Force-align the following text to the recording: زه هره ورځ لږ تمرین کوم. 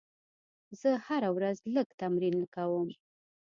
زه 0.79 0.89
هره 1.05 1.29
ورځ 1.35 1.57
لږ 1.75 1.87
تمرین 2.01 2.37
کوم. 2.55 2.89